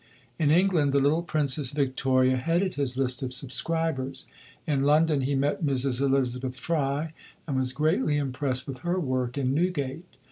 In 0.39 0.49
England, 0.49 0.93
the 0.93 0.99
little 0.99 1.21
Princess 1.21 1.69
Victoria 1.69 2.35
headed 2.35 2.73
his 2.73 2.97
list 2.97 3.21
of 3.21 3.31
subscribers. 3.31 4.25
In 4.65 4.79
London 4.79 5.21
he 5.21 5.35
met 5.35 5.63
Mrs. 5.63 6.01
Elizabeth 6.01 6.59
Fry 6.59 7.13
and 7.45 7.55
was 7.55 7.71
greatly 7.71 8.17
impressed 8.17 8.65
with 8.67 8.79
her 8.79 8.99
work 8.99 9.37
in 9.37 9.53
Newgate. 9.53 10.07